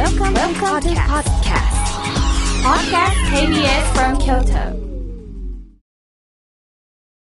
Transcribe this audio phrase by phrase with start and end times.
[0.00, 1.76] Welcome, Welcome to podcast.
[2.64, 4.72] Podcast KBS from Kyoto.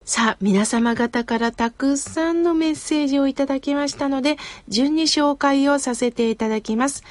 [0.05, 4.38] さあ、皆様方からたくさんのメッセージをいただきましたので、
[4.70, 7.04] 順に紹介をさせていただきます。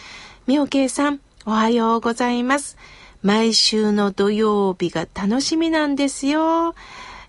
[0.46, 2.78] みおけいさん、おはようございます。
[3.22, 6.74] 毎週の土曜日が楽しみなんですよ。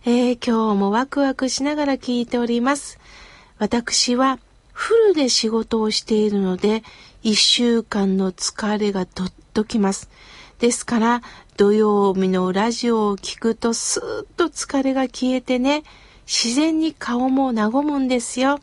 [0.05, 2.99] えー、今日もワクワクしながら聞いております。
[3.57, 4.39] 私は
[4.79, 6.83] フルで仕事をしているので、
[7.21, 10.09] 一週間の疲れがどっときます。
[10.59, 11.21] ですから、
[11.57, 15.83] 土曜日のラジオを聞くとスーッと疲れが消えてね、
[16.25, 18.61] 自然に顔も和むんですよ。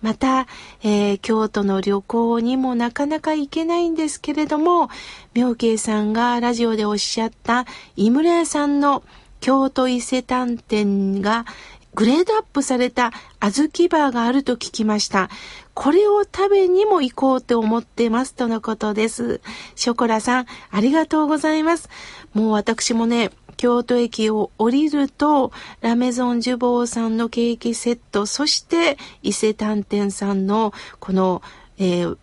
[0.00, 0.46] また、
[0.82, 4.88] えー、京都の旅行にもなかなか行けないんですけれども、
[5.34, 9.02] 妙慶さんがラジオでおっしゃった井村屋さんの
[9.40, 11.44] 京都伊勢丹店が
[11.96, 13.10] グレードアップされた
[13.40, 15.30] 小豆バーがあると聞きました。
[15.72, 19.40] これを食べにも行こうと思ってますとのことです。
[19.76, 21.88] ショコラさん、ありがとうございます。
[22.34, 31.40] もう私もね、京都駅を降りると、ラメゾン・ジュボーさんのケーキセット、そして伊勢丹店さんのこの、
[31.78, 32.18] えー、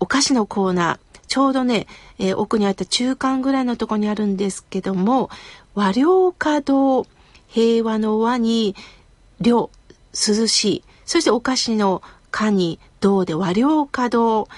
[0.00, 1.86] お菓子のコーナー、ちょうどね、
[2.18, 5.30] えー、奥にあった中間ぐらいのとこにあるんですけども、
[5.76, 7.06] 和良華堂、
[7.52, 8.74] 平和の和に、
[9.40, 9.70] 涼、
[10.12, 14.48] 涼しい、そしてお菓子のかに銅で和良華堂。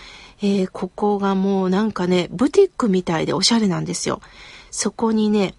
[0.43, 4.21] えー、ここがもうなんかね、ブティックみたいでおしゃれなんですよ。
[4.71, 5.55] そこにね、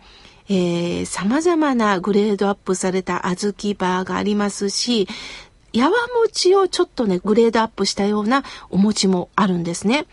[0.47, 5.08] えー、様々なグレードアップされた小豆バーがありますし、
[5.73, 10.06] やわ餅をちょっとね、グレードアップしたようなお餅もあるんですね。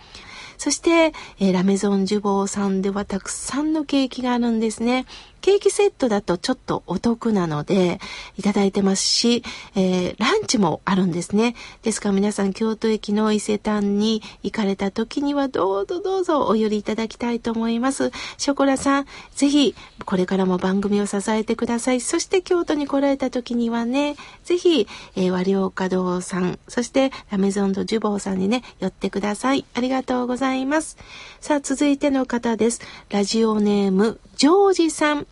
[0.62, 5.06] そして、えー、ラメゾンジュボーさんではたくさんのケーキがあるんですね。
[5.40, 7.98] ケーキセットだとちょっとお得なので、
[8.38, 9.42] いただいてますし、
[9.74, 11.56] えー、ランチもあるんですね。
[11.82, 18.12] ですから皆さん、京都駅の伊勢丹に行かれた時には、どうぞどうぞお寄りいただきたいと思います。
[18.38, 19.74] ショコラさん、ぜひ、
[20.04, 22.00] これからも番組を支えてください。
[22.00, 24.14] そして京都に来られた時にはね、
[24.44, 24.86] ぜひ、
[25.16, 29.64] えー、和良華堂さん、そしてラメゾンド・ジュボーさんにね、寄ってください。
[29.74, 30.51] ありがとうございます。
[30.52, 30.98] ざいます
[31.40, 32.80] さあ、続いての方です。
[33.10, 35.26] ラジオネーム、ジョージさん。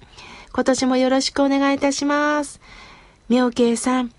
[0.53, 2.61] 今年もよろしくお願いいたします。
[3.29, 4.13] 妙慶さん、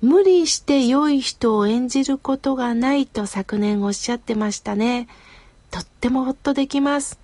[0.00, 5.08] 無理して良い人を演じることがないと昨年おっしゃってましたね。
[5.70, 7.18] とってもほっとできます。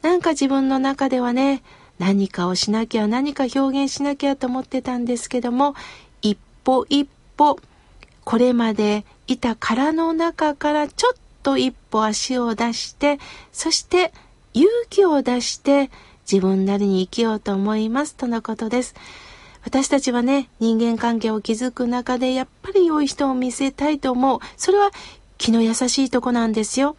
[0.00, 1.62] なんか自分の中ではね、
[1.98, 5.74] 何かをしなきゃ何か表現しなきゃと思ってたんですけども、
[6.22, 7.06] 一歩一
[7.36, 7.60] 歩、
[8.24, 13.18] これまでいた殻の中からちょっと一歩足を出して、
[13.52, 14.12] そして
[14.54, 15.90] 勇気を出して、
[16.30, 18.94] 自分なりに生きようと思いますとのことです。
[19.64, 24.40] 私たちはね、人間関係を築く中でやっぱり良い人を見せたいと思う。
[24.56, 24.90] それは
[25.38, 26.96] 気の優しいとこなんですよ。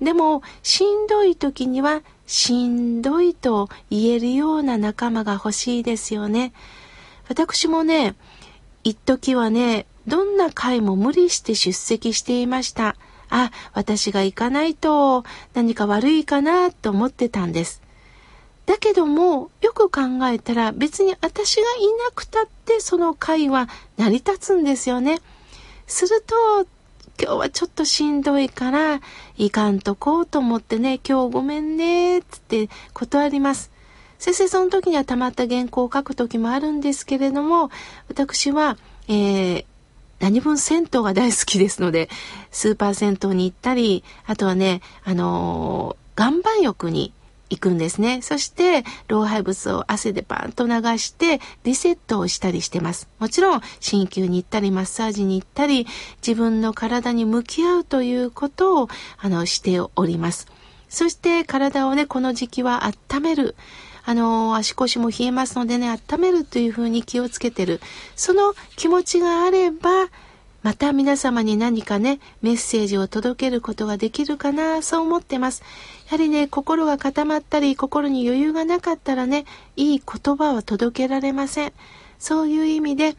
[0.00, 6.52] でも、しんどい時には、しんどいと言えるような仲間が欲しいですよね。
[7.28, 8.14] 私もね、
[8.84, 12.96] 一時はね、どんな会も無理して出席していました。
[13.30, 17.82] あ、私が行かないと何か悪いかなと思ってたんです。
[18.66, 25.20] だけども、よく考えたら別に私がいなくたってその会は成り立つんですよね。
[25.86, 26.66] すると、
[27.18, 29.00] 今日はちょっとしんどいから、
[29.36, 33.70] いかんとこうと思ってね、今日ごめんね、つって断ります。
[34.18, 37.70] 先生、その時にはたまった原稿を書く時もあるんですけれども、
[38.08, 38.76] 私は、
[39.08, 39.64] えー、
[40.26, 42.08] 何分銭湯が大好きですので、
[42.50, 47.12] スーパー銭湯に行ったり、あとはね、あのー、岩盤浴に
[47.48, 48.22] 行くんですね。
[48.22, 53.08] そして、老廃物を汗でバーンと流して、リセットをしたりしてます。
[53.20, 55.86] もちろん、鍼灸に行ったり、マッサージに行ったり、
[56.26, 58.88] 自分の体に向き合うということを、
[59.18, 60.48] あの、しております。
[60.88, 63.54] そして、体をね、この時期は温める。
[64.06, 67.80] あの、足腰も冷えますのでね、温めるというふうに気をつけてる。
[68.14, 70.08] その気持ちがあれば、
[70.62, 75.62] また皆様に何かね、メッセージを届けることができるかな、そう思ってます。
[76.06, 79.44] やはりね、心が固まったり、心に余裕がなかったらね、
[79.74, 81.72] いい言葉は届けられません。
[82.20, 83.16] そういう意味で、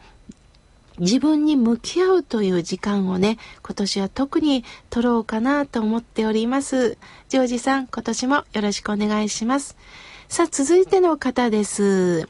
[0.98, 6.96] 自分に向き合うという時間をね、今年は特に取ろうかなと思っております。
[7.28, 9.76] ジョージさん、今年もよろしくお願いします。
[10.28, 12.28] さあ、続いての方です。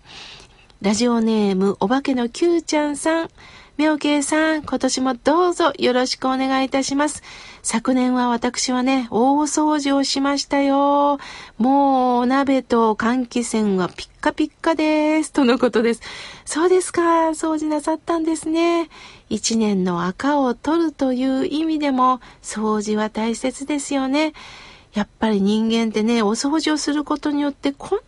[0.83, 3.31] ラジオネーム、お化けの Q ちゃんさん。
[3.77, 7.25] みょうけいさん、今年もどうぞよろしくお願いいたします。
[7.63, 11.19] 昨年は私はね、大掃除をしましたよ。
[11.59, 15.33] もうお鍋と換気扇はピッカピッカです。
[15.33, 16.01] とのことです。
[16.45, 17.31] そうですか。
[17.31, 18.91] 掃除なさったんですね。
[19.29, 24.35] 一年の赤を取るという意味でも、掃除は大切ですよね。
[24.93, 27.99] やっぱり人間ってね、お掃除をすることによってこん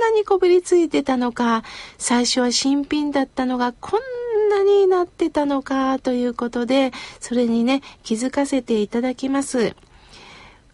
[0.00, 1.64] なにこびりついてたのか、
[1.96, 9.74] 最初は新品だったのがこんなになってたのかということで、それにね、気づかせていただきます。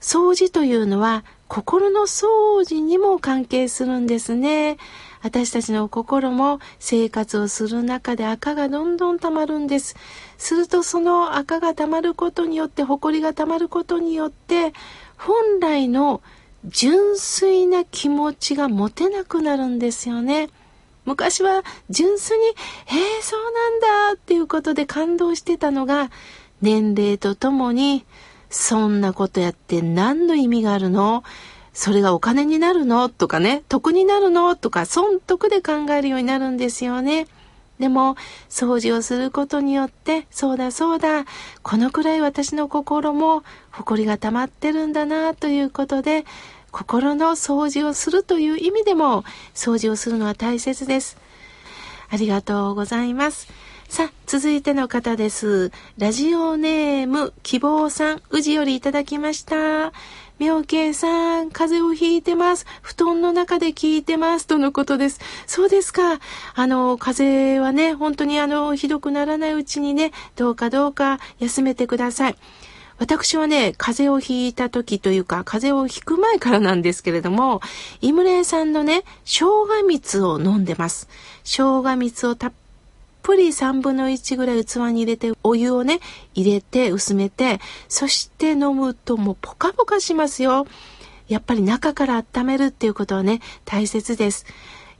[0.00, 4.76] 掃除というのは心の掃除にも関係するんですね。
[5.22, 9.96] 私たちの心も生活をする中で赤がどんどん溜まるんです。
[10.36, 14.74] するとその赤が溜まることによって、埃が溜まることによって、
[15.26, 16.20] 本来の
[16.66, 20.50] 純粋な気持ちが持てなくなるんですよね。
[21.06, 22.54] 昔は純粋に、えー、
[23.22, 26.10] そうなんだっていうことで感動してたのが、
[26.60, 28.04] 年齢とともに、
[28.50, 31.24] そんなことやって何の意味があるの？
[31.72, 33.08] それがお金になるの？
[33.08, 34.56] とかね、得になるの？
[34.56, 37.26] とか、損得で考えるようになるんですよね。
[37.78, 38.16] でも、
[38.48, 41.24] 掃除をすることによって、そうだそうだ、
[41.62, 46.24] このくらい私の心も埃が溜まってるんだな、ということで、
[46.70, 49.24] 心の掃除をするという意味でも、
[49.54, 51.16] 掃除をするのは大切です。
[52.10, 53.48] ありがとうございます。
[53.88, 55.70] さあ、続いての方です。
[55.98, 59.92] ラジオネーム、希望さん、宇治よりいただきました。
[60.40, 62.66] 妙慶さん、風邪をひいてます。
[62.82, 64.48] 布団の中で聞いてます。
[64.48, 65.20] とのことです。
[65.46, 66.18] そうですか。
[66.56, 72.36] あの、風邪はね、本当にあの、ひどくならないうちにね、どうかどうか休めてください。
[72.98, 77.60] 私はね、風邪をひいた時というか、風邪をひく前からなんですけれども、
[78.00, 81.08] イムレイさんのね、生姜蜜を飲んでます。
[81.44, 82.52] 生姜蜜をたっ
[83.24, 86.00] ぷり3分の1ぐらい器に入れて、お湯をね、
[86.34, 90.66] 入れて薄めて、そして飲むともうポカポカしますよ。
[91.26, 94.44] やっぱり中から温めるっていうことはね、大切です。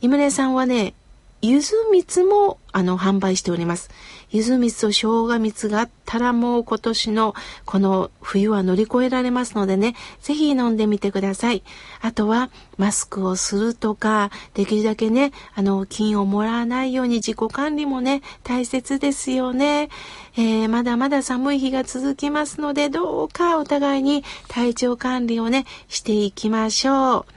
[0.00, 0.94] イムレさんはね、
[1.46, 3.91] 柚子蜜もあの販売しております。
[4.31, 7.35] 柚子蜜と生姜蜜があったらもう今年の
[7.67, 11.62] この冬は乗り越えられますのでね、ぜひ飲んでみてください。
[12.00, 19.90] あとはマスクをするとか、できるだけね、あの、菌をもらわないように自己管理もね、大切ですよね。
[20.38, 27.33] えー、まだまだ寒い日が続きますので、どうかお互いに体調管理をね、していきましょう。